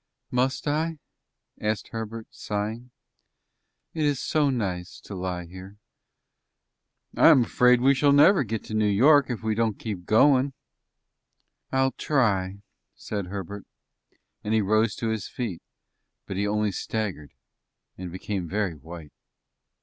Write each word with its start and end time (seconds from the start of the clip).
"Must 0.31 0.67
I?" 0.67 0.97
asked 1.59 1.89
Herbert, 1.89 2.25
sighing. 2.31 2.89
"It 3.93 4.03
is 4.03 4.19
so 4.19 4.49
nice 4.49 4.99
to 5.01 5.13
lie 5.13 5.45
here." 5.45 5.77
"I 7.15 7.27
am 7.27 7.43
afraid 7.43 7.81
we 7.81 7.93
shall 7.93 8.11
never 8.11 8.43
get 8.43 8.63
to 8.63 8.73
New 8.73 8.89
York 8.89 9.29
if 9.29 9.43
we 9.43 9.53
don't 9.53 9.77
keep 9.77 10.05
goin'." 10.07 10.53
"I'll 11.71 11.91
try," 11.91 12.63
said 12.95 13.27
Herbert, 13.27 13.67
and 14.43 14.55
he 14.55 14.61
rose 14.63 14.95
to 14.95 15.09
his 15.09 15.27
feet, 15.27 15.61
but 16.25 16.35
he 16.35 16.47
only 16.47 16.71
staggered 16.71 17.35
and 17.95 18.11
became 18.11 18.47
very 18.49 18.73
white. 18.73 19.13